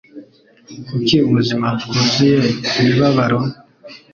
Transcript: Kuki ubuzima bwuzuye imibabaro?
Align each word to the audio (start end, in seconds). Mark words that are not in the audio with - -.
Kuki 0.87 1.15
ubuzima 1.27 1.67
bwuzuye 1.81 2.37
imibabaro? 2.79 3.39